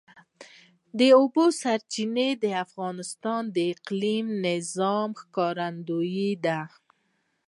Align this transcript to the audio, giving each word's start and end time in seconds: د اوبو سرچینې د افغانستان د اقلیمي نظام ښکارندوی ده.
د 0.97 0.99
اوبو 1.19 1.43
سرچینې 1.61 2.29
د 2.43 2.45
افغانستان 2.65 3.41
د 3.55 3.57
اقلیمي 3.73 4.25
نظام 4.47 5.09
ښکارندوی 5.21 6.29
ده. 6.45 6.59